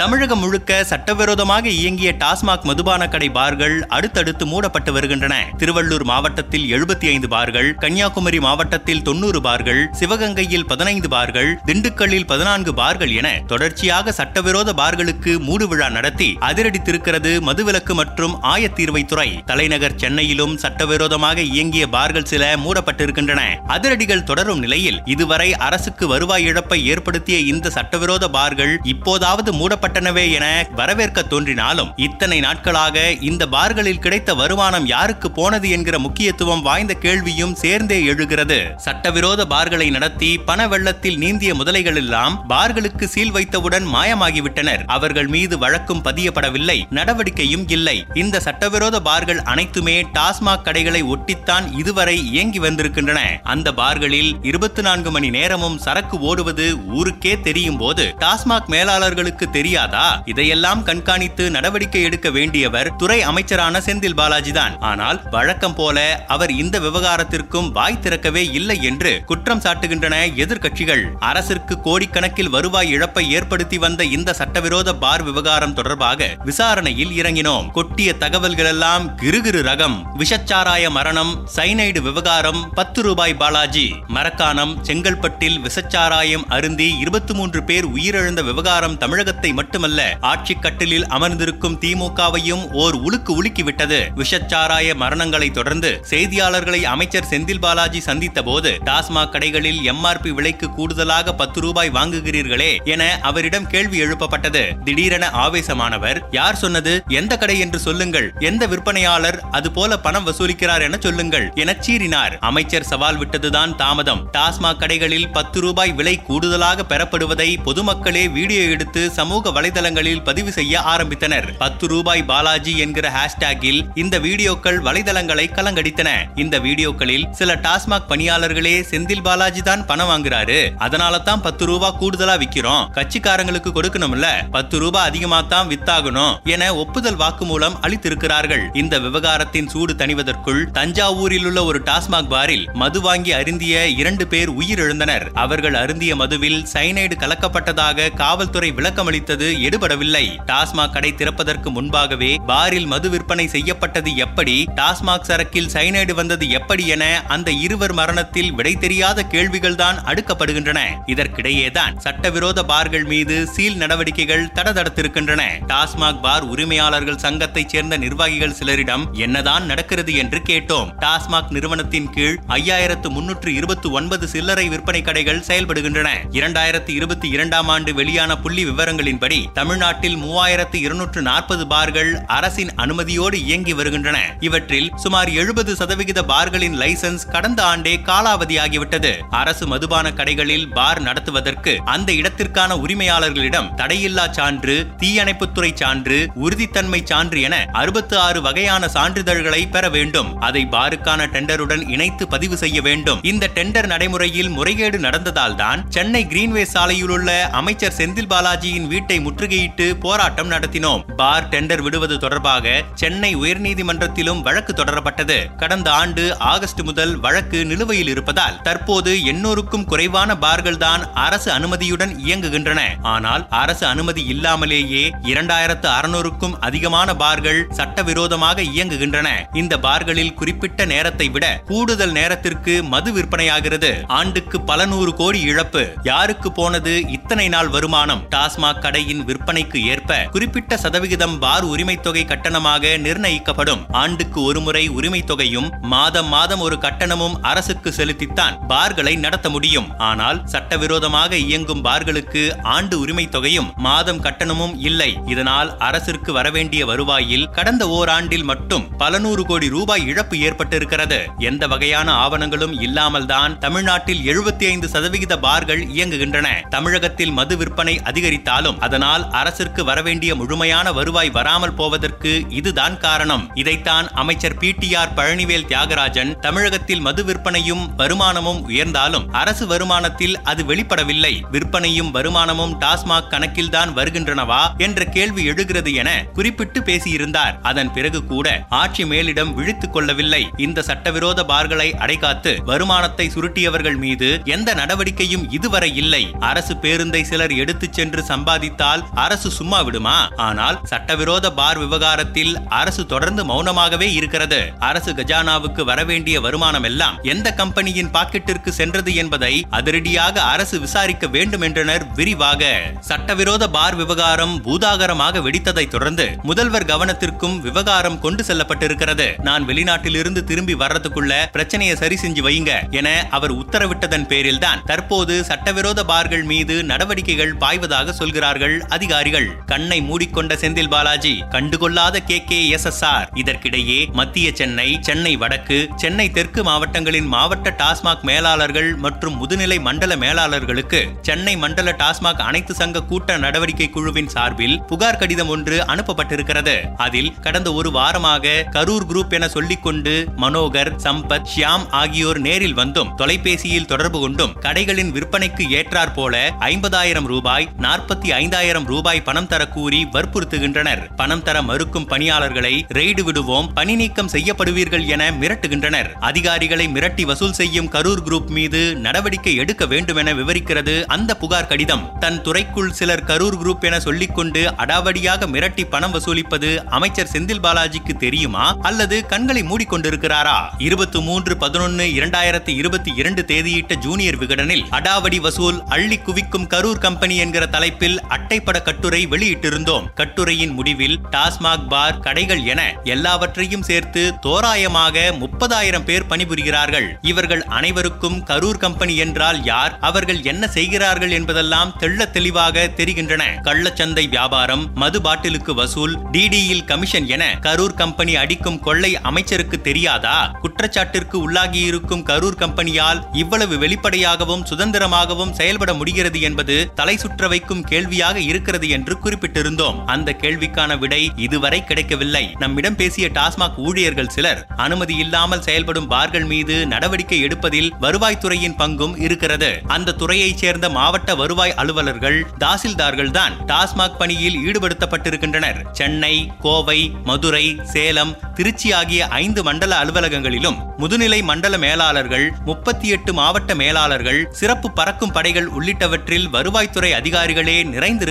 தமிழகம் 0.00 0.38
முழுக்க 0.38 0.84
சட்டவிரோதமாக 0.84 1.68
இயங்கிய 1.68 2.10
டாஸ்மாக் 2.12 2.62
மதுபான 2.62 3.08
கடை 3.08 3.30
பார்கள் 3.30 3.74
அடுத்தடுத்து 3.88 4.46
மூடப்பட்டு 4.46 4.92
வருகின்றன. 4.92 5.34
திருவள்ளூர் 5.58 6.04
மாவட்டத்தில் 6.04 6.64
எழுபத்தி 6.74 7.06
ஐந்து 7.06 7.28
பார்கள் 7.28 7.74
கன்னியாகுமரி 7.74 8.40
மாவட்டத்தில் 8.40 9.02
தொன்னூறு 9.02 9.40
பார்கள் 9.40 9.88
சிவகங்கையில் 9.98 10.64
பதினைந்து 10.66 11.08
பார்கள் 11.08 11.50
திண்டுக்கல்லில் 11.66 12.26
பதினான்கு 12.26 12.74
பார்கள் 12.74 13.10
என 13.10 13.42
தொடர்ச்சியாக 13.46 14.12
சட்டவிரோத 14.12 14.72
பார்களுக்கு 14.72 15.38
மூடு 15.38 15.68
விழா 15.68 15.88
நடத்தி 15.88 16.36
அதிரடித்திருக்கிறது 16.40 17.40
மதுவிலக்கு 17.40 17.94
மற்றும் 17.94 18.36
ஆயத்தீர்வைத்துறை 18.42 19.28
தலைநகர் 19.44 19.96
சென்னையிலும் 19.96 20.56
சட்டவிரோதமாக 20.56 21.40
இயங்கிய 21.40 21.88
பார்கள் 21.88 22.24
சில 22.24 22.56
மூடப்பட்டிருக்கின்றன. 22.56 23.44
அதிரடிகள் 23.66 24.24
தொடரும் 24.24 24.58
நிலையில் 24.58 25.00
இதுவரை 25.04 25.54
அரசுக்கு 25.54 26.06
வருவாய் 26.06 26.44
இழப்பை 26.44 26.86
ஏற்படுத்திய 26.86 27.38
இந்த 27.52 27.70
சட்டவிரோத 27.70 28.30
பார்கள் 28.30 28.78
இப்போதாவது 28.94 29.52
மூடப்பட்ட 29.52 29.88
மூடப்பட்டனவே 29.90 30.24
என 30.36 30.46
வரவேற்க 30.78 31.20
தோன்றினாலும் 31.22 31.90
இத்தனை 32.06 32.36
நாட்களாக 32.44 32.96
இந்த 33.30 33.42
பார்களில் 33.54 34.02
கிடைத்த 34.04 34.30
வருமானம் 34.40 34.86
யாருக்கு 34.86 35.28
போனது 35.38 35.66
என்கிற 35.76 35.96
முக்கியத்துவம் 35.98 36.62
வாய்ந்த 36.66 36.94
கேள்வியும் 37.04 37.54
சேர்ந்தே 37.62 37.98
எழுகிறது. 38.10 38.58
சட்டவிரோத 38.76 39.46
பார்களை 39.52 39.88
நடத்தி 39.96 40.30
பண 40.48 40.68
வெள்ளத்தில் 40.72 41.18
நீந்திய 41.18 41.54
முதலைகள் 41.60 41.98
எல்லாம் 42.02 42.36
பார்களுக்கு 42.48 43.06
சீல் 43.14 43.34
வைத்தவுடன் 43.36 43.86
மாயமாகிவிட்டனர். 43.96 44.84
அவர்கள் 44.96 45.26
மீது 45.26 45.56
வழக்கும் 45.64 46.04
பதியப்படவில்லை 46.08 46.78
நடவடிக்கையும் 46.98 47.66
இல்லை. 47.68 47.96
இந்த 48.14 48.40
சட்டவிரோத 48.46 49.00
பார்கள் 49.00 49.42
அனைத்துமே 49.52 49.96
டாஸ்மாக் 50.18 50.64
கடைகளை 50.68 51.02
ஒட்டித்தான் 51.14 51.66
இதுவரை 51.78 52.16
இயங்கி 52.30 52.62
வந்திருக்கின்றன. 52.66 53.20
அந்த 53.54 53.68
பார்களில் 53.82 54.32
இருபத்தி 54.42 54.82
நான்கு 54.82 55.10
மணி 55.10 55.30
நேரமும் 55.38 55.78
சரக்கு 55.78 56.16
ஓடுவது 56.30 56.68
ஊருக்கே 56.98 57.34
தெரியும் 57.48 57.78
போது 57.82 58.06
டாஸ்மாக் 58.24 58.72
மேலாளர்களுக்கு 58.76 59.46
தெரியாது. 59.50 59.78
இதையெல்லாம் 60.24 60.82
கண்காணித்து 60.82 61.50
நடவடிக்கை 61.50 62.02
எடுக்க 62.02 62.28
வேண்டியவர் 62.28 62.96
துறை 62.96 63.22
அமைச்சரான 63.22 63.80
செந்தில் 63.80 64.14
பாலாஜி 64.14 64.52
தான் 64.52 64.80
ஆனால் 64.80 65.28
வழக்கம் 65.30 65.74
போல 65.74 66.24
அவர் 66.26 66.50
இந்த 66.50 66.78
விவகாரத்திற்கும் 66.78 67.72
வாய் 67.72 68.00
திறக்கவே 68.00 68.50
இல்லை 68.50 68.82
என்று 68.82 69.22
குற்றம் 69.26 69.60
சாட்டுகின்றன 69.60 70.16
எதிர்கட்சிகள் 70.36 71.04
அரசிற்கு 71.18 71.78
கோடிக்கணக்கில் 71.84 72.50
வருவாய் 72.50 72.88
இழப்பை 72.88 73.30
ஏற்படுத்தி 73.30 73.78
வந்த 73.78 74.04
இந்த 74.04 74.32
சட்டவிரோத 74.32 74.94
பார் 74.94 75.22
விவகாரம் 75.22 75.74
தொடர்பாக 75.74 76.36
விசாரணையில் 76.44 77.10
இறங்கினோம். 77.10 77.70
கொட்டிய 77.70 78.14
தகவல்களெல்லாம் 78.20 79.04
கிருகிரு 79.16 79.60
ரகம். 79.62 79.96
விஷச்சாராய 80.18 80.90
மரணம் 80.90 81.48
சைனைடு 81.56 82.00
விவகாரம் 82.00 82.70
பத்து 82.74 83.02
ரூபாய் 83.02 83.36
பாலாஜி. 83.36 83.94
மரக்காணம் 84.08 84.78
செங்கல்பட்டில் 84.82 85.58
விஷச்சாராயம் 85.66 86.44
அருந்தி 86.48 86.98
இருபத்தி 86.98 87.34
மூன்று 87.34 87.62
பேர் 87.62 87.86
உயிரிழந்த 87.86 88.42
விவகாரம் 88.42 88.98
தமிழகத்தை 88.98 89.52
மட்டும் 89.52 89.68
மட்டுமல்ல 89.70 90.04
ஆட்சி 90.20 90.54
கட்டிலில் 90.54 91.04
அமர்ந்திருக்கும் 91.06 91.76
திமுகவையும் 91.80 92.62
ஓர் 92.72 92.96
உலுக்கு 93.06 93.32
உலுக்கிவிட்டது 93.38 93.98
விஷச்சாராய 94.20 94.94
மரணங்களை 95.02 95.50
தொடர்ந்து 95.50 95.90
செய்தியாளர்களை 96.10 96.80
அமைச்சர் 96.84 97.28
செந்தில் 97.30 97.60
பாலாஜி 97.60 98.00
சந்தித்த 98.00 98.42
போது 98.42 98.70
டாஸ்மாக் 98.84 99.32
கடைகளில் 99.34 99.78
எம்ஆர்பி 99.92 100.30
விலைக்கு 100.30 100.68
கூடுதலாக 100.70 101.34
பத்து 101.34 101.60
ரூபாய் 101.60 101.90
வாங்குகிறீர்களே 101.90 102.84
என 102.84 103.20
அவரிடம் 103.22 103.66
கேள்வி 103.66 104.02
எழுப்பப்பட்டது. 104.02 104.62
திடீரென 104.84 105.28
ஆவேசமானவர் 105.44 106.20
யார் 106.30 106.56
சொன்னது? 106.56 106.94
எந்த 107.08 107.36
கடை 107.36 107.58
என்று 107.58 107.78
சொல்லுங்கள். 107.78 108.28
எந்த 108.38 108.66
விற்பனையாளர் 108.66 109.40
அது 109.50 109.70
போல 109.70 110.00
பணம் 110.08 110.26
வசூலிக்கிறார் 110.26 110.84
என 110.88 111.00
சொல்லுங்கள் 111.00 111.48
என 111.54 111.76
சீறினார். 111.86 112.36
அமைச்சர் 112.40 112.88
சவால் 112.92 113.20
விட்டதுதான் 113.20 113.76
தாமதம். 113.76 114.24
டாஸ்மாக் 114.32 114.82
கடைகளில் 114.82 115.30
பத்து 115.32 115.60
ரூபாய் 115.60 115.92
விலை 115.92 116.16
கூடுதலாக 116.22 116.86
பெறப்படுவதை 116.88 117.50
பொதுமக்களே 117.64 118.26
வீடியோ 118.32 118.62
எடுத்து 118.76 119.10
சமூக 119.20 119.58
வலைதளங்களில் 119.60 120.22
பதிவு 120.26 120.50
செய்ய 120.56 120.74
ஆரம்பித்தனர். 120.90 121.46
பத்து 121.62 121.84
ரூபாய் 121.92 122.22
பாலாஜி 122.28 122.72
என்கிற 122.84 123.06
ஹேஷ்டேக்கில் 123.16 123.80
இந்த 124.02 124.16
வீடியோக்கள் 124.26 124.78
வலைதளங்களை 124.86 125.44
கலங்கடித்தன. 125.56 126.10
இந்த 126.42 126.58
வீடியோக்களில் 126.66 127.26
சில 127.38 127.54
டாஸ்மாக் 127.64 128.06
பணியாளர்களே 128.10 128.74
செந்தில் 128.90 129.22
பாலாஜி 129.26 129.62
தான் 129.68 129.82
பணம் 129.90 130.10
வாங்குறாரு. 130.10 130.58
அதனால 130.86 131.18
தான் 131.28 131.42
பத்து 131.46 131.66
ரூபாய் 131.70 131.96
கூடுதலா 132.00 132.36
விக்கிறோம். 132.42 132.86
கட்சிக்காரங்களுக்கு 132.98 133.72
கொடுக்கணும்ல. 133.78 134.30
பத்து 134.56 134.78
ரூபாய் 134.84 135.08
அதிகமா 135.10 135.40
தான் 135.52 135.68
வித்தாகணும் 135.72 136.34
என 136.54 136.70
ஒப்புதல் 136.84 137.20
வாக்குமூலம் 137.22 137.76
அளித்திருக்கிறார்கள். 137.88 138.64
இந்த 138.82 138.98
விவகாரத்தின் 139.06 139.70
சூடு 139.74 139.94
தணிவதற்குள் 140.02 140.62
தஞ்சாவூரில் 140.78 141.46
உள்ள 141.50 141.64
ஒரு 141.72 141.80
டாஸ்மாக் 141.90 142.32
பாரில் 142.34 142.66
மது 142.84 143.02
வாங்கி 143.08 143.34
அருந்திய 143.40 143.84
இரண்டு 144.00 144.26
பேர் 144.34 144.52
உயிரிழந்தனர். 144.62 145.28
அவர்கள் 145.44 145.78
அருந்திய 145.82 146.14
மதுவில் 146.22 146.60
சைனைடு 146.74 147.16
கலக்கப்பட்டதாக 147.24 148.10
காவல்துறை 148.22 148.72
விளக்கமளித்தது 148.80 149.39
எடுபடவில்லை. 149.44 150.38
டாஸ்மாக் 150.46 150.90
கடை 150.90 151.14
திறப்பதற்கு 151.14 151.70
முன்பாகவே 151.70 152.36
பாரில் 152.46 152.86
மது 152.86 153.10
விற்பனை 153.10 153.46
செய்யப்பட்டது 153.46 154.16
எப்படி 154.16 154.64
டாஸ்மாக் 154.76 155.28
சரக்கில் 155.28 155.70
சைனைடு 155.72 156.14
வந்தது 156.14 156.50
எப்படி 156.50 156.86
என 156.86 157.24
அந்த 157.28 157.50
இருவர் 157.50 157.92
மரணத்தில் 157.92 158.52
விடை 158.52 158.74
தெரியாத 158.74 159.22
கேள்விகள் 159.22 159.74
தான் 159.74 159.98
அடுக்கப்படுகின்றன. 160.04 160.78
இதற்கிடையேதான் 161.06 161.96
சட்டவிரோத 161.96 162.62
பார்கள் 162.62 163.04
மீது 163.04 163.46
சீல் 163.46 163.76
நடவடிக்கைகள் 163.76 164.50
தடதடத்திருக்கின்றன. 164.54 165.42
டாஸ்மாக் 165.66 166.20
பார் 166.20 166.42
உரிமையாளர்கள் 166.42 167.22
சங்கத்தைச் 167.22 167.68
சேர்ந்த 167.68 167.96
நிர்வாகிகள் 167.96 168.56
சிலரிடம் 168.60 169.12
என்னதான் 169.12 169.66
நடக்கிறது 169.66 170.14
என்று 170.14 170.38
கேட்டோம். 170.38 170.90
டாஸ்மாக் 171.00 171.50
நிறுவனத்தின் 171.50 172.10
கீழ் 172.10 172.38
ஐயாயிரத்து 172.48 173.08
முன்னூற்று 173.08 173.54
இருபத்தி 173.54 173.88
ஒன்பது 173.88 174.28
சில்லறை 174.28 174.68
விற்பனை 174.68 175.02
கடைகள் 175.02 175.44
செயல்படுகின்றன. 175.48 176.08
இரண்டாயிரத்தி 176.30 176.88
இருபத்தி 176.88 177.28
இரண்டாம் 177.28 177.68
ஆண்டு 177.68 177.94
வெளியான 177.94 178.36
புள்ளி 178.36 178.64
விவரங்களின்படி 178.64 179.29
தமிழ்நாட்டில் 179.52 180.16
மூவாயிரத்து 180.16 180.74
இருநூற்று 180.74 181.22
நாற்பது 181.22 181.66
பார்கள் 181.66 182.22
அரசின் 182.26 182.70
அனுமதியோடு 182.76 183.34
இயங்கி 183.34 183.72
வருகின்றன. 183.72 184.18
இவற்றில் 184.40 184.90
சுமார் 184.96 185.30
எழுபது 185.30 185.76
சதவிகித 185.76 186.22
பார்களின் 186.22 186.76
லைசன்ஸ் 186.78 187.30
கடந்த 187.30 187.64
ஆண்டே 187.64 188.00
காலாவதியாகிவிட்டது. 188.08 189.12
அரசு 189.30 189.66
மதுபான 189.66 190.12
கடைகளில் 190.12 190.72
பார் 190.72 191.00
நடத்துவதற்கு 191.00 191.80
அந்த 191.84 192.12
இடத்திற்கான 192.12 192.76
உரிமையாளர்களிடம் 192.76 193.70
தடையில்லா 193.76 194.30
சான்று 194.30 194.86
தீயணைப்புத்துறை 194.98 195.74
சான்று 195.74 196.28
உறுதித்தன்மை 196.34 197.00
சான்று 197.04 197.40
என 197.40 197.66
அறுபத்து 197.72 198.18
ஆறு 198.18 198.42
வகையான 198.42 198.88
சான்றிதழ்களை 198.94 199.70
பெற 199.70 199.88
வேண்டும். 199.88 200.40
அதை 200.40 200.66
பாருக்கான 200.70 201.26
டெண்டருடன் 201.26 201.88
இணைத்து 201.88 202.28
பதிவு 202.28 202.56
செய்ய 202.56 202.80
வேண்டும். 202.80 203.20
இந்த 203.22 203.50
டெண்டர் 203.54 203.86
நடைமுறையில் 203.86 204.48
முறைகேடு 204.48 204.98
நடந்ததால் 204.98 205.56
தான் 205.56 205.90
சென்னை 205.90 206.24
கிரீன்வே 206.24 206.62
சாலையில் 206.62 207.08
உள்ள 207.08 207.48
அமைச்சர் 207.50 207.96
செந்தில் 207.98 208.30
பாலாஜியின் 208.32 208.86
வீட்டை 208.86 209.19
முற்றுகையிட்டு 209.24 209.86
போராட்டம் 210.04 210.50
நடத்தினோம். 210.50 211.04
பார் 211.16 211.48
டெண்டர் 211.48 211.82
விடுவது 211.82 212.18
தொடர்பாக 212.18 212.74
சென்னை 212.94 213.36
உயர்நீதிமன்றத்திலும் 213.36 214.42
வழக்கு 214.42 214.72
தொடரப்பட்டது. 214.72 215.38
கடந்த 215.56 215.92
ஆண்டு 215.92 216.24
ஆகஸ்ட் 216.38 216.82
முதல் 216.82 217.14
வழக்கு 217.16 217.58
நிலுவையில் 217.64 218.08
இருப்பதால் 218.08 218.58
தற்போது 218.62 219.12
எண்ணூறுக்கும் 219.32 219.84
குறைவான 219.84 220.36
பார்கள் 220.36 220.76
தான் 220.76 221.02
அரசு 221.14 221.48
அனுமதியுடன் 221.52 222.12
இயங்குகின்றன. 222.26 222.80
ஆனால் 223.14 223.46
அரசு 223.62 223.86
அனுமதி 223.86 224.24
இல்லாமலேயே 224.24 225.02
இரண்டாயிரத்து 225.22 225.88
அறுநூறுக்கும் 225.96 226.58
அதிகமான 226.60 227.14
பார்கள் 227.14 227.60
சட்டவிரோதமாக 227.70 228.62
இயங்குகின்றன. 228.62 229.28
இந்த 229.52 229.74
பார்களில் 229.78 230.34
குறிப்பிட்ட 230.34 230.84
நேரத்தை 230.84 231.28
விட 231.28 231.46
கூடுதல் 231.66 232.12
நேரத்திற்கு 232.12 232.74
மது 232.82 233.10
விற்பனையாகிறது. 233.12 233.92
ஆண்டுக்கு 234.06 234.60
பல 234.60 234.86
நூறு 234.86 235.14
கோடி 235.14 235.40
இழப்பு. 235.40 235.82
யாருக்கு 236.02 236.52
போனது 236.52 236.94
இத்தனை 237.08 237.48
நாள் 237.48 237.68
வருமானம்? 237.68 238.24
டாஸ்மாக் 238.34 238.82
கடையின் 239.10 239.28
விற்பனைக்கு 239.28 239.78
ஏற்ப 239.92 240.16
குறிப்பிட்ட 240.34 240.72
சதவிகிதம் 240.82 241.36
பார் 241.42 241.64
உரிமை 241.70 241.94
தொகை 242.06 242.22
கட்டணமாக 242.32 242.90
நிர்ணயிக்கப்படும். 243.04 243.80
ஆண்டுக்கு 244.00 244.38
ஒருமுறை 244.48 244.82
உரிமை 244.98 245.20
தொகையும் 245.30 245.68
மாதம் 245.92 246.28
மாதம் 246.34 246.62
ஒரு 246.66 246.76
கட்டணமும் 246.84 247.34
அரசுக்கு 247.50 247.90
செலுத்தித்தான் 247.98 248.58
பார்களை 248.72 249.14
நடத்த 249.24 249.50
முடியும். 249.54 249.88
ஆனால் 250.08 250.38
சட்டவிரோதமாக 250.52 251.32
இயங்கும் 251.46 251.82
பார்களுக்கு 251.86 252.42
ஆண்டு 252.74 252.98
உரிமை 253.02 253.26
தொகையும் 253.36 253.70
மாதம் 253.86 254.22
கட்டணமும் 254.26 254.74
இல்லை. 254.90 255.10
இதனால் 255.32 255.72
அரசிற்கு 255.88 256.30
வரவேண்டிய 256.38 256.84
வருவாயில் 256.90 257.48
கடந்த 257.58 257.82
ஓராண்டில் 257.98 258.46
மட்டும் 258.52 258.86
பல 259.02 259.18
நூறு 259.26 259.44
கோடி 259.50 259.68
ரூபாய் 259.76 260.06
இழப்பு 260.12 260.38
ஏற்பட்டிருக்கிறது. 260.48 261.20
எந்த 261.50 261.66
வகையான 261.74 262.08
ஆவணங்களும் 262.26 262.76
இல்லாமல் 262.88 263.28
தான் 263.34 263.58
தமிழ்நாட்டில் 263.66 264.24
எழுபத்தி 264.30 264.66
ஐந்து 264.72 264.90
சதவிகித 264.94 265.40
பார்கள் 265.48 265.84
இயங்குகின்றன. 265.96 266.48
தமிழகத்தில் 266.76 267.36
மது 267.40 267.56
விற்பனை 267.60 267.96
அதிகரித்தாலும் 268.10 268.80
அதன் 268.86 268.98
அதனால் 269.00 269.30
அரசிற்கு 269.30 269.84
வரவேண்டிய 269.84 270.34
முழுமையான 270.34 270.92
வருவாய் 270.92 271.30
வராமல் 271.30 271.74
போவதற்கு 271.74 272.44
இதுதான் 272.48 272.96
காரணம். 272.98 273.50
இதைத்தான் 273.54 274.08
அமைச்சர் 274.10 274.56
P 274.56 274.72
T 274.72 274.94
R 274.94 275.14
Palanivel 275.14 275.66
Thiagarajan 275.68 276.38
தமிழகத்தில் 276.38 277.00
மது 277.00 277.24
விற்பனையும் 277.24 277.94
வருமானமும் 277.96 278.68
உயர்ந்தாலும் 278.68 279.30
அரசு 279.32 279.66
வருமானத்தில் 279.66 280.34
அது 280.34 280.64
வெளிப்படவில்லை. 280.64 281.32
விற்பனையும் 281.50 282.10
வருமானமும் 282.10 282.80
டாஸ்மாக் 282.80 283.30
கணக்கில்தான் 283.30 283.94
வருகின்றனவா 283.96 284.76
என்ற 284.76 285.04
கேள்வி 285.04 285.44
எழுகிறது 285.44 285.94
என 285.94 286.24
குறிப்பிட்டு 286.34 286.80
பேசியிருந்தார். 286.80 287.60
அதன் 287.62 287.92
பிறகு 287.92 288.24
கூட 288.24 288.66
ஆட்சி 288.68 289.04
மேலிடம் 289.04 289.54
விழித்துக் 289.54 289.92
கொள்ளவில்லை. 289.92 290.50
இந்த 290.56 290.82
சட்டவிரோத 290.82 291.44
பார்களை 291.44 291.94
அடைகாத்து 291.94 292.64
வருமானத்தை 292.64 293.30
சுருட்டியவர்கள் 293.34 293.96
மீது 293.96 294.40
எந்த 294.44 294.74
நடவடிக்கையும் 294.74 295.50
இதுவரை 295.50 295.96
இல்லை. 295.96 296.26
அரசு 296.40 296.74
பேருந்தை 296.74 297.22
சிலர் 297.22 297.52
எடுத்துச் 297.52 297.92
சென்று 297.92 298.24
சம்பாதித்தார் 298.28 298.88
சம்பாதித்தால் 298.90 299.24
அரசு 299.24 299.50
சும்மா 299.50 299.82
விடுமா? 299.86 300.16
ஆனால் 300.36 300.80
சட்டவிரோத 300.82 301.46
பார் 301.58 301.78
விவகாரத்தில் 301.78 302.52
அரசு 302.80 303.02
தொடர்ந்து 303.06 303.42
மௌனமாகவே 303.50 304.08
இருக்கிறது. 304.18 304.60
அரசு 304.78 305.10
கஜானாவுக்கு 305.12 305.82
வரவேண்டிய 305.90 306.36
வருமானம் 306.40 306.86
எல்லாம் 306.90 307.18
எந்த 307.22 307.48
கம்பெனியின் 307.60 308.10
பாக்கெட்டிற்கு 308.16 308.70
சென்றது 308.80 309.14
என்பதை 309.14 309.52
அதிரடியாக 309.70 310.42
அரசு 310.54 310.76
விசாரிக்க 310.80 311.26
வேண்டும் 311.26 311.60
என்றனர் 311.60 312.04
விரிவாக. 312.18 312.70
சட்டவிரோத 313.10 313.64
பார் 313.76 313.96
விவகாரம் 313.96 314.54
பூதாகரமாக 314.66 315.40
வெடித்ததை 315.40 315.86
தொடர்ந்து 315.88 316.26
முதல்வர் 316.42 316.88
கவனத்திற்கும் 316.92 317.56
விவகாரம் 317.66 318.20
கொண்டு 318.20 318.44
செல்லப்பட்டிருக்கிறது. 318.50 319.28
நான் 319.48 319.66
வெளிநாட்டிலிருந்து 319.70 320.42
திரும்பி 320.44 320.74
வர்றதுக்குள்ள 320.74 321.32
பிரச்சனையை 321.56 321.96
சரி 322.02 322.18
செஞ்சு 322.24 322.44
வைங்க 322.48 322.72
என 323.00 323.08
அவர் 323.30 323.56
உத்தரவிட்டதன் 323.62 324.28
பேரில்தான் 324.32 324.82
தற்போது 324.84 325.34
சட்டவிரோத 325.50 326.04
பார்கள் 326.04 326.46
மீது 326.52 326.74
நடவடிக்கைகள் 326.90 327.54
பாய்வதாக 327.64 328.12
சொல்கிறார்கள் 328.12 328.76
அதிகாரிகள் 328.88 329.64
கண்ணை 329.66 330.00
மூடிக்கொண்ட 330.00 330.54
Senthil 330.54 330.88
Balaji 330.88 331.44
கண்டுகொள்ளாத 331.50 332.18
K. 332.18 332.44
K. 332.44 332.68
S. 332.68 332.86
S. 332.86 333.04
R. 333.04 333.30
இதற்கிடையே 333.34 334.12
மத்திய 334.12 334.52
சென்னை 334.54 334.98
சென்னை 335.00 335.36
வடக்கு 335.36 335.88
சென்னை 335.96 336.30
தெற்கு 336.30 336.64
மாவட்டங்களின் 336.64 337.26
மாவட்ட 337.26 337.70
டாஸ்மாக் 337.70 338.22
மேலாளர்கள் 338.22 338.96
மற்றும் 338.96 339.36
முதுநிலை 339.40 339.80
மண்டல 339.80 340.16
மேலாளர்களுக்கு 340.16 341.08
சென்னை 341.22 341.56
மண்டல 341.56 341.92
டாஸ்மாக் 341.92 342.40
அனைத்து 342.40 342.74
சங்க 342.74 343.02
கூட்ட 343.02 343.36
நடவடிக்கை 343.36 343.90
குழுவின் 343.90 344.28
சார்பில் 344.28 344.82
புகார் 344.86 345.16
கடிதம் 345.16 345.48
ஒன்று 345.48 345.80
அனுப்பப்பட்டிருக்கிறது. 345.80 346.96
அதில் 346.96 347.34
கடந்த 347.40 347.72
ஒரு 347.72 347.90
வாரமாக 347.90 348.64
கரூர் 348.70 349.06
குரூப் 349.06 349.28
என 349.28 349.48
சொல்லிக்கொண்டு 349.48 350.26
மனோகர் 350.36 350.92
சம்பத் 350.96 351.48
ஷியாம் 351.56 351.88
ஆகியோர் 351.90 352.40
நேரில் 352.40 352.74
வந்தும் 352.74 353.16
தொலைபேசியில் 353.16 353.86
தொடர்பு 353.86 354.20
கொண்டும் 354.20 354.56
கடைகளின் 354.60 355.12
விற்பனைக்கு 355.12 355.64
ஏற்றாற்போல 355.70 356.34
ஐம்பதாயிரம் 356.60 357.26
ரூபாய் 357.26 357.68
நாற்பத்தி 357.78 358.30
ஐந்தாயிரம் 358.32 358.69
ரூபாய் 358.78 359.22
பணம் 359.22 359.46
தர 359.46 359.68
கூறி 359.68 360.06
வற்புறுத்துகின்றனர். 360.12 361.14
பணம் 361.16 361.42
தர 361.42 361.62
மறுக்கும் 361.62 362.06
பணியாளர்களை 362.06 362.86
ரெய்டு 362.94 363.20
விடுவோம். 363.20 363.72
பணி 363.72 363.96
நீக்கம் 363.96 364.28
செய்யப்படுவீர்கள் 364.28 365.06
என 365.06 365.30
மிரட்டுகின்றனர். 365.30 366.12
அதிகாரிகளை 366.12 366.88
மிரட்டி 366.88 367.22
வசூல் 367.22 367.52
செய்யும் 367.52 367.90
கரூர் 367.90 368.18
குரூப் 368.24 368.46
மீது 368.46 368.96
நடவடிக்கை 368.96 369.54
எடுக்க 369.54 369.86
வேண்டும் 369.86 370.16
என 370.16 370.32
விவரிக்கிறது 370.32 371.04
அந்த 371.04 371.36
புகார் 371.36 371.66
கடிதம். 371.66 372.18
தன் 372.18 372.42
துறைக்குள் 372.42 372.92
சிலர் 372.92 373.24
கரூர் 373.24 373.58
குரூப் 373.64 373.80
என 373.80 374.00
சொல்லிக்கொண்டு 374.00 374.72
அடாவடியாக 374.76 375.46
மிரட்டி 375.46 375.84
பணம் 375.84 376.14
வசூலிப்பது 376.14 376.76
அமைச்சர் 376.76 377.28
செந்தில் 377.32 377.62
பாலாஜிக்கு 377.62 378.16
தெரியுமா? 378.16 378.76
அல்லது 378.80 379.26
கண்களை 379.26 379.62
மூடிக்கொண்டிருக்கிறாரா? 379.62 380.58
இருபத்தி 380.78 381.20
மூன்று 381.20 381.54
பதினொன்னு 381.54 381.98
இரண்டாயிரத்தி 382.00 382.68
இருபத்தி 382.68 383.12
இரண்டு 383.16 383.44
தேதியிட்ட 383.48 383.94
ஜூனியர் 383.94 384.38
விகடனில் 384.38 384.84
அடாவடி 384.90 385.40
வசூல் 385.40 385.82
அள்ளி 385.88 386.18
குவிக்கும் 386.18 386.66
கரூர் 386.74 386.98
கம்பெனி 386.98 387.36
என்கிற 387.36 387.66
தலைப்பில் 387.66 388.20
அட்டை 388.20 388.59
புகைப்பட 388.60 388.86
கட்டுரை 388.86 389.20
வெளியிட்டிருந்தோம். 389.32 390.06
கட்டுரையின் 390.18 390.72
முடிவில் 390.78 391.14
டாஸ்மாக் 391.34 391.84
பார் 391.92 392.18
கடைகள் 392.24 392.62
என 392.72 392.80
எல்லாவற்றையும் 393.14 393.84
சேர்த்து 393.88 394.22
தோராயமாக 394.46 395.22
முப்பதாயிரம் 395.42 396.04
பேர் 396.08 396.26
பணிபுரிகிறார்கள். 396.30 397.06
இவர்கள் 397.30 397.62
அனைவருக்கும் 397.76 398.36
கரூர் 398.50 398.80
கம்பெனி 398.84 399.14
என்றால் 399.24 399.60
யார் 399.64 399.94
அவர்கள் 400.08 400.40
என்ன 400.52 400.68
செய்கிறார்கள் 400.76 401.32
என்பதெல்லாம் 401.38 401.94
தெள்ள 402.02 402.26
தெளிவாக 402.36 402.84
தெரிகின்றன. 402.98 403.44
கள்ளச்சந்தை 403.68 404.24
வியாபாரம் 404.34 404.84
மது 404.94 405.20
பாட்டிலுக்கு 405.26 405.74
வசூல் 405.80 406.16
டிடியில் 406.34 406.84
கமிஷன் 406.84 407.28
என 407.36 407.46
கரூர் 407.68 407.96
கம்பெனி 408.02 408.34
அடிக்கும் 408.42 408.80
கொள்ளை 408.88 409.12
அமைச்சருக்கு 409.30 409.80
தெரியாதா? 409.88 410.36
குற்றச்சாட்டிற்கு 410.64 411.38
உள்ளாகியிருக்கும் 411.46 412.26
கரூர் 412.32 412.60
கம்பெனியால் 412.64 413.22
இவ்வளவு 413.44 413.78
வெளிப்படையாகவும் 413.86 414.66
சுதந்திரமாகவும் 414.72 415.56
செயல்பட 415.60 415.90
முடிகிறது 416.02 416.40
என்பது 416.50 416.78
தலை 417.00 417.16
சுற்ற 417.16 417.48
வைக்கும் 417.54 417.84
கேள்வியாக 417.92 418.38
இருக்கிறது 418.44 418.88
என்று 418.88 419.16
குறிப்பிட்டிருந்தோம். 419.24 420.04
அந்த 420.04 420.36
கேள்விக்கான 420.40 420.98
விடை 420.98 421.32
இதுவரை 421.36 421.84
கிடைக்கவில்லை. 421.84 422.54
நம்மிடம் 422.58 422.96
பேசிய 422.96 423.28
டாஸ்மாக் 423.28 423.76
ஊழியர்கள் 423.76 424.28
சிலர் 424.28 424.66
அனுமதி 424.76 425.16
இல்லாமல் 425.16 425.62
செயல்படும் 425.62 426.06
பார்கள் 426.06 426.44
மீது 426.44 426.86
நடவடிக்கை 426.86 427.40
எடுப்பதில் 427.40 427.94
வருவாய்த்துறையின் 428.00 428.76
பங்கும் 428.78 429.20
இருக்கிறது. 429.20 429.80
அந்த 429.86 430.14
துறையைச் 430.18 430.56
சேர்ந்த 430.56 430.88
மாவட்ட 430.88 431.34
வருவாய் 431.34 431.74
அலுவலர்கள் 431.74 432.46
தாசில்தார்கள் 432.64 433.30
தான் 433.30 433.52
டாஸ்மாக் 433.66 434.18
பணியில் 434.18 434.58
ஈடுபடுத்தப்பட்டிருக்கின்றனர். 434.66 435.90
சென்னை 435.92 436.52
கோவை 436.60 437.12
மதுரை 437.24 437.80
சேலம் 437.84 438.38
திருச்சி 438.54 438.92
ஆகிய 438.92 439.28
ஐந்து 439.28 439.62
மண்டல 439.62 440.04
அலுவலகங்களிலும் 440.04 440.78
முதுநிலை 440.98 441.42
மண்டல 441.42 441.78
மேலாளர்கள் 441.78 442.52
முப்பத்தி 442.64 443.08
எட்டு 443.08 443.32
மாவட்ட 443.32 443.74
மேலாளர்கள் 443.74 444.48
சிறப்பு 444.50 444.90
பறக்கும் 444.90 445.32
படைகள் 445.32 445.68
உள்ளிட்டவற்றில் 445.70 446.48
வருவாய்த்துறை 446.52 447.12
அதிகாரிகளே 447.12 447.84
நிறைந்திருக்கிறார்கள். 447.84 448.28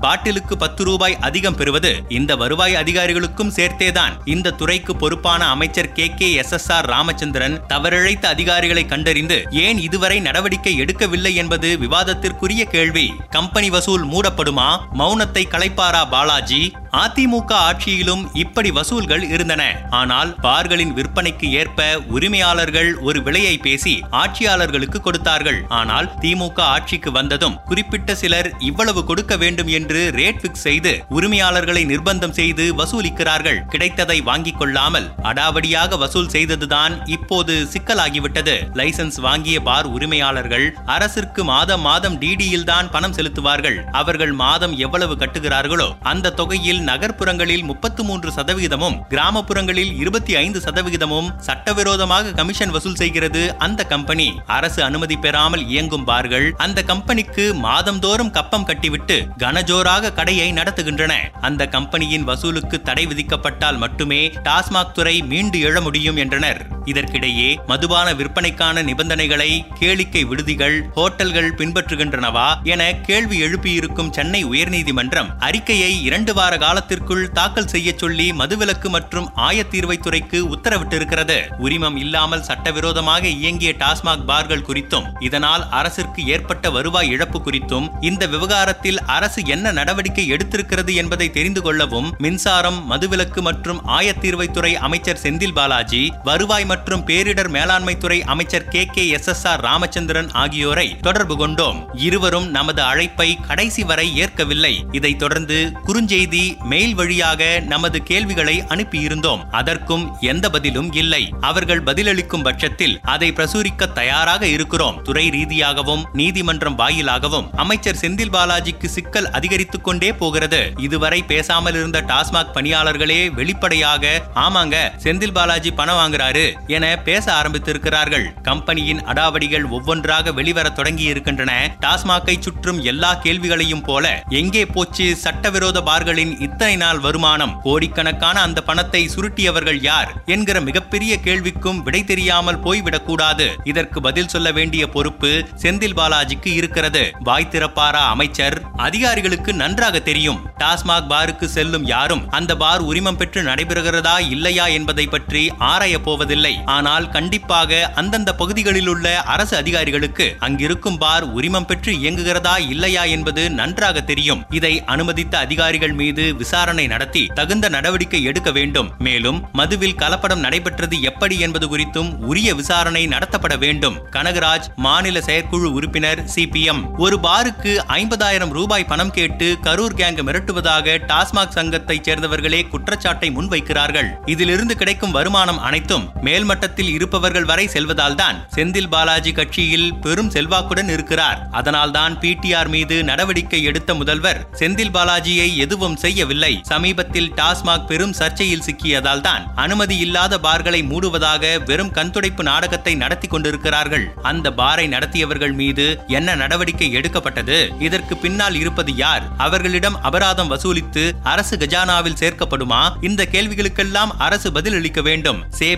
பாட்டிலுக்கு 0.00 0.56
பத்து 0.56 0.84
ரூபாய் 0.84 1.18
அதிகம் 1.20 1.56
பெறுவது 1.56 2.02
இந்த 2.08 2.36
வருவாய் 2.36 2.74
அதிகாரிகளுக்கும் 2.74 3.52
சேர்த்தேதான். 3.56 4.12
இந்த 4.24 4.50
துறைக்கு 4.50 4.96
பொறுப்பான 4.96 5.48
அமைச்சர் 5.48 5.92
K. 5.92 6.10
K. 6.16 6.32
S. 6.32 6.52
S. 6.52 6.72
R. 6.72 6.86
Ramachandran 6.86 7.60
தவறிழைத்த 7.68 8.26
அதிகாரிகளை 8.26 8.86
கண்டறிந்து 8.86 9.46
ஏன் 9.50 9.78
இதுவரை 9.78 10.20
நடவடிக்கை 10.20 10.80
எடுக்கவில்லை 10.80 11.34
என்பது 11.34 11.78
விவாதத்திற்குரிய 11.80 12.64
கேள்வி. 12.64 13.12
கம்பெனி 13.30 13.70
வசூல் 13.70 14.06
மூடப்படுமா? 14.06 14.78
மௌனத்தை 14.98 15.44
கலைப்பாரா 15.50 16.08
பாலாஜி? 16.10 16.72
அதிமுக 16.92 17.52
ஆட்சியிலும் 17.52 18.28
இப்படி 18.32 18.70
வசூல்கள் 18.70 19.22
இருந்தன. 19.22 19.82
ஆனால் 19.90 20.36
பார்களின் 20.42 20.92
விற்பனைக்கு 20.92 21.50
ஏற்ப 21.50 22.00
உரிமையாளர்கள் 22.06 22.98
ஒரு 22.98 23.22
விலையை 23.22 23.58
பேசி 23.58 24.02
ஆட்சியாளர்களுக்கு 24.10 25.00
கொடுத்தார்கள். 25.00 25.64
ஆனால் 25.68 26.12
திமுக 26.20 26.60
ஆட்சிக்கு 26.60 27.12
வந்ததும் 27.12 27.58
குறிப்பிட்ட 27.64 28.14
சிலர் 28.14 28.52
இவ்வளவு 28.58 29.04
கொடுக்க 29.04 29.27
வேண்டும் 29.36 29.66
என்று 29.66 30.10
ரேட் 30.14 30.40
பிக்ஸ் 30.40 30.64
செய்து 30.68 30.92
உரிமையாளர்களை 31.10 31.82
நிர்பந்தம் 31.84 32.34
செய்து 32.38 32.74
வசூலிக்கிறார்கள். 32.74 33.60
கிடைத்ததை 33.68 34.20
வாங்கிக் 34.20 34.58
கொள்ளாமல் 34.58 35.08
அடாவடியாக 35.22 35.98
வசூல் 35.98 36.28
செய்ததுதான் 36.28 37.06
இப்போது 37.06 37.54
சிக்கலாகிவிட்டது. 37.72 38.56
லைசன்ஸ் 38.74 39.20
வாங்கிய 39.20 39.60
பார் 39.60 39.86
உரிமையாளர்கள் 39.86 40.66
அரசிற்கு 40.84 41.44
மாதம் 41.44 41.80
மாதம் 41.80 42.18
டிடியில் 42.18 42.64
தான் 42.64 42.90
பணம் 42.90 43.14
செலுத்துவார்கள். 43.14 43.78
அவர்கள் 43.92 44.32
மாதம் 44.32 44.76
எவ்வளவு 44.78 45.14
கட்டுகிறார்களோ 45.14 45.88
அந்த 46.02 46.30
தொகையில் 46.30 46.80
நகர்ப்புறங்களில் 46.80 47.64
முப்பத்து 47.64 48.04
மூன்று 48.04 48.32
சதவிகிதமும் 48.36 48.98
கிராமப்புறங்களில் 49.10 49.92
இருபத்தி 49.92 50.36
ஐந்து 50.36 50.60
சதவிகிதமும் 50.66 51.28
சட்டவிரோதமாக 51.38 52.32
கமிஷன் 52.32 52.70
வசூல் 52.70 52.96
செய்கிறது 52.96 53.56
அந்த 53.58 53.84
கம்பெனி. 53.84 54.28
அரசு 54.46 54.82
அனுமதி 54.82 55.16
பெறாமல் 55.16 55.66
இயங்கும் 55.68 56.04
பார்கள் 56.04 56.54
அந்த 56.56 56.82
கம்பெனிக்கு 56.82 57.54
மாதந்தோறும் 57.54 58.30
கப்பம் 58.30 58.64
கட்டிவிட்டு 58.64 59.17
கனஜோராக 59.38 60.12
கடையை 60.12 60.52
நடத்துகின்றன. 60.52 61.12
அந்த 61.40 61.66
கம்பெனியின் 61.66 62.28
வசூலுக்கு 62.28 62.82
தடை 62.82 63.06
விதிக்கப்பட்டால் 63.06 63.76
மட்டுமே 63.76 64.28
டாஸ்மாக் 64.28 64.92
துறை 64.92 65.22
மீண்டு 65.22 65.58
எழ 65.58 65.80
முடியும் 65.80 66.16
என்றனர். 66.16 66.77
இதற்கிடையே 66.90 67.48
மதுபான 67.66 68.08
விற்பனைக்கான 68.14 68.82
நிபந்தனைகளை 68.82 69.50
கேளிக்கை 69.80 70.22
விடுதிகள் 70.28 70.76
ஹோட்டல்கள் 70.96 71.50
பின்பற்றுகின்றனவா 71.58 72.48
என 72.72 72.82
கேள்வி 73.08 73.36
எழுப்பியிருக்கும் 73.46 74.10
சென்னை 74.10 74.42
உயர்நீதிமன்றம் 74.44 75.30
அறிக்கையை 75.38 75.92
இரண்டு 76.02 76.32
வார 76.34 76.52
காலத்திற்குள் 76.56 77.24
தாக்கல் 77.30 77.68
செய்ய 77.68 77.88
சொல்லி 77.96 78.26
மதுவிலக்கு 78.32 78.88
மற்றும் 78.88 79.28
ஆயத்தீர்வைத்துறைக்கு 79.48 80.38
உத்தரவிட்டிருக்கிறது. 80.54 81.38
உரிமம் 81.58 81.96
இல்லாமல் 81.96 82.44
சட்டவிரோதமாக 82.48 83.24
இயங்கிய 83.38 83.72
டாஸ்மாக் 83.82 84.24
பார்கள் 84.24 84.64
குறித்தும் 84.68 85.06
இதனால் 85.20 85.64
அரசிற்கு 85.70 86.20
ஏற்பட்ட 86.26 86.70
வருவாய் 86.70 87.10
இழப்பு 87.10 87.38
குறித்தும் 87.38 87.86
இந்த 88.00 88.26
விவகாரத்தில் 88.26 89.00
அரசு 89.16 89.40
என்ன 89.46 89.72
நடவடிக்கை 89.72 90.26
எடுத்திருக்கிறது 90.34 90.94
என்பதை 90.94 91.28
தெரிந்து 91.30 91.62
கொள்ளவும் 91.62 92.08
மின்சாரம் 92.18 92.80
மதுவிலக்கு 92.90 93.42
மற்றும் 93.42 93.80
ஆயத்தீர்வைத்துறை 93.98 94.72
அமைச்சர் 94.86 95.22
செந்தில் 95.22 95.56
பாலாஜி 95.58 96.02
வருவாய் 96.24 96.64
மற்றும் 96.64 96.76
மற்றும் 96.78 97.06
பேரிடர் 97.06 97.48
மேலாண்மை 97.48 97.98
துறை 97.98 98.22
அமைச்சர் 98.22 98.68
K 98.68 98.84
K 98.84 99.08
S 99.08 99.26
S 99.26 99.46
R 99.46 99.60
Ramachandran 99.60 100.30
ஆகியோரை 100.30 100.96
தொடர்பு 100.96 101.36
கொண்டோம். 101.36 101.90
இருவரும் 101.94 102.50
நமது 102.50 102.82
அழைப்பை 102.82 103.38
கடைசி 103.46 103.82
வரை 103.82 104.16
ஏற்கவில்லை. 104.16 104.84
இதைத் 104.92 105.18
தொடர்ந்து 105.18 105.72
குறுஞ்செய்தி 105.86 106.58
மெயில் 106.58 106.94
வழியாக 106.94 107.62
நமது 107.66 108.02
கேள்விகளை 108.02 108.62
அனுப்பியிருந்தோம். 108.68 109.50
அதற்கும் 109.50 110.16
எந்த 110.20 110.50
பதிலும் 110.50 110.92
இல்லை. 110.92 111.32
அவர்கள் 111.40 111.82
பதிலளிக்கும் 111.82 112.42
பட்சத்தில் 112.42 113.00
அதை 113.02 113.32
பிரசுரிக்க 113.32 113.92
தயாராக 113.92 114.46
இருக்கிறோம். 114.46 115.02
துறை 115.02 115.28
ரீதியாகவும் 115.28 116.08
நீதிமன்றம் 116.12 116.78
வாயிலாகவும் 116.78 117.50
அமைச்சர் 117.56 117.98
செந்தில் 118.00 118.32
பாலாஜிக்கு 118.32 118.86
சிக்கல் 118.86 119.30
அதிகரித்துக் 119.30 119.84
கொண்டே 119.84 120.12
போகிறது. 120.12 120.72
இதுவரை 120.76 121.22
பேசாமல் 121.22 121.74
இருந்த 121.74 122.00
டாஸ்மாக் 122.00 122.54
பணியாளர்களே 122.54 123.30
வெளிப்படையாக 123.30 124.22
ஆமாங்க 124.34 124.76
செந்தில் 125.02 125.32
பாலாஜி 125.32 125.70
பணம் 125.70 125.86
வாங்குறாரு. 125.98 126.52
என 126.68 126.96
பேச 126.96 127.32
ஆரம்பித்திருக்கிறார்கள். 127.32 128.42
கம்பெனியின் 128.42 129.00
அடாவடிகள் 129.00 129.68
ஒவ்வொன்றாக 129.68 130.32
வெளிவர 130.32 130.68
தொடங்கி 130.68 131.02
இருக்கின்றன 131.02 131.76
டாஸ்மாக்கை 131.80 132.38
சுற்றும் 132.40 132.82
எல்லா 132.82 133.14
கேள்விகளையும் 133.14 133.82
போல 133.82 134.22
எங்கே 134.28 134.66
போச்சு 134.66 135.16
சட்டவிரோத 135.16 135.80
பார்களின் 135.80 136.40
இத்தனை 136.40 136.76
நாள் 136.76 136.98
வருமானம்? 136.98 137.60
கோடிக்கணக்கான 137.62 138.40
அந்த 138.40 138.62
பணத்தை 138.62 139.10
சுருட்டியவர்கள் 139.14 139.80
யார்? 139.82 140.22
என்கிற 140.26 140.60
மிகப்பெரிய 140.60 141.18
கேள்விக்கும் 141.24 141.82
விடை 141.82 142.04
தெரியாமல் 142.04 142.62
போய்விடக்கூடாது. 142.62 143.46
இதற்கு 143.64 144.00
பதில் 144.00 144.28
சொல்ல 144.28 144.52
வேண்டிய 144.52 144.88
பொறுப்பு 144.88 145.48
செந்தில் 145.62 145.96
பாலாஜிக்கு 145.96 146.46
இருக்கிறது. 146.46 147.10
வாய் 147.20 147.50
திறப்பாரா 147.50 148.04
அமைச்சர்? 148.08 148.62
அதிகாரிகளுக்கு 148.76 149.54
நன்றாக 149.54 150.00
தெரியும். 150.00 150.40
டாஸ்மாக் 150.58 151.08
பாருக்கு 151.08 151.48
செல்லும் 151.48 151.84
யாரும் 151.84 152.30
அந்த 152.30 152.56
பார் 152.56 152.80
உரிமம் 152.80 153.16
பெற்று 153.16 153.42
நடைபெறுகிறதா 153.42 154.30
இல்லையா 154.30 154.66
என்பதை 154.66 155.06
பற்றி 155.06 155.52
ஆராய 155.58 156.00
போவதில்லை. 156.00 156.54
ஆனால் 156.64 157.08
கண்டிப்பாக 157.08 157.92
அந்தந்த 157.94 158.34
பகுதிகளில் 158.34 158.86
உள்ள 158.86 159.22
அரசு 159.22 159.56
அதிகாரிகளுக்கு 159.56 160.36
அங்கிருக்கும் 160.38 160.98
பார் 160.98 161.32
உரிமம் 161.32 161.66
பெற்று 161.66 161.92
இயங்குகிறதா 161.92 162.68
இல்லையா 162.68 163.04
என்பது 163.04 163.50
நன்றாக 163.50 164.00
தெரியும். 164.00 164.44
இதை 164.50 164.84
அனுமதித்த 164.84 165.38
அதிகாரிகள் 165.38 165.92
மீது 165.92 166.36
விசாரணை 166.36 166.86
நடத்தி 166.86 167.26
தகுந்த 167.26 167.68
நடவடிக்கை 167.68 168.22
எடுக்க 168.22 168.50
வேண்டும். 168.50 168.90
மேலும் 168.98 169.48
மதுவில் 169.52 169.94
கலப்படம் 169.94 170.36
நடைபெற்றது 170.36 171.00
எப்படி 171.00 171.38
என்பது 171.38 171.76
குறித்தும் 171.76 172.16
உரிய 172.16 172.54
விசாரணை 172.54 173.06
நடத்தப்பட 173.06 173.58
வேண்டும். 173.58 173.98
கனகராஜ் 174.12 174.68
மாநில 174.76 175.20
செயற்குழு 175.20 175.72
உறுப்பினர் 175.72 176.24
சிபிஎம் 176.34 176.96
ஒரு 176.96 177.18
பாருக்கு 177.20 177.84
ஐம்பதாயிரம் 177.88 178.48
ரூபாய் 178.48 178.84
பணம் 178.84 179.10
கேட்டு 179.10 179.58
கரூர் 179.62 179.96
கேங் 179.96 180.16
மிரட்டுவதாக 180.18 180.98
டாஸ்மாக் 181.06 181.54
சங்கத்தைச் 181.54 182.08
சேர்ந்தவர்களே 182.08 182.68
குற்றச்சாட்டை 182.68 183.30
முன்வைக்கிறார்கள். 183.30 184.28
இதிலிருந்து 184.28 184.76
கிடைக்கும் 184.76 185.10
வருமானம் 185.10 185.58
அனைத்தும் 185.58 186.08
மேல் 186.20 186.46
மேல்மட்டத்தில் 186.48 186.90
இருப்பவர்கள் 186.96 187.46
வரை 187.48 187.64
செல்வதால்தான் 187.72 188.36
செந்தில் 188.54 188.88
பாலாஜி 188.88 189.32
கட்சியில் 189.32 189.88
பெரும் 189.94 190.30
செல்வாக்குடன் 190.30 190.90
இருக்கிறார். 190.94 191.40
அதனால்தான் 191.50 192.14
பிடிஆர் 192.22 192.70
மீது 192.74 192.96
நடவடிக்கை 193.04 193.60
எடுத்த 193.62 193.94
முதல்வர் 193.94 194.40
செந்தில் 194.60 194.92
பாலாஜியை 194.96 195.48
எதுவும் 195.64 195.96
செய்யவில்லை. 195.96 196.52
சமீபத்தில் 196.62 197.28
டாஸ்மாக் 197.40 197.86
பெரும் 197.86 198.14
சர்ச்சையில் 198.18 198.64
சிக்கியதால் 198.68 199.20
தான் 199.20 199.44
அனுமதி 199.54 199.96
இல்லாத 199.96 200.38
பார்களை 200.38 200.80
மூடுவதாக 200.82 201.64
வெறும் 201.64 201.92
கண்துடைப்பு 201.98 202.42
நாடகத்தை 202.42 202.94
நடத்தி 202.94 203.28
கொண்டிருக்கிறார்கள். 203.28 204.06
அந்த 204.22 204.52
பாரை 204.60 204.86
நடத்தியவர்கள் 204.94 205.52
மீது 205.52 205.86
என்ன 206.06 206.34
நடவடிக்கை 206.34 206.90
எடுக்கப்பட்டது? 206.92 207.58
இதற்கு 207.78 208.16
பின்னால் 208.16 208.54
இருப்பது 208.54 208.94
யார்? 208.96 209.26
அவர்களிடம் 209.38 210.00
அபராதம் 210.02 210.52
வசூலித்து 210.54 211.06
அரசு 211.34 211.56
கஜானாவில் 211.56 212.20
சேர்க்கப்படுமா? 212.24 212.82
இந்த 213.00 213.28
கேள்விகளுக்கெல்லாம் 213.32 214.14
அரசு 214.18 214.52
பதிலளிக்க 214.52 215.00
வேண்டும். 215.02 215.42
சே 215.50 215.76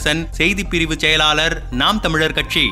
பாக்யரசன் 0.00 0.32
செய்தி 0.32 0.62
பிரிவு 0.64 0.94
செயலாளர் 0.98 1.54
நாம் 1.70 2.00
தமிழர் 2.00 2.32
கட்சி. 2.32 2.64